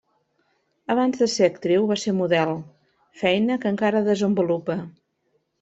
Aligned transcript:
Abans 0.93 1.19
de 1.23 1.27
ser 1.33 1.49
actriu, 1.49 1.85
va 1.93 1.99
ser 2.05 2.15
model, 2.21 2.55
feina 3.23 3.61
que 3.63 3.75
encara 3.77 4.05
desenvolupa. 4.09 4.81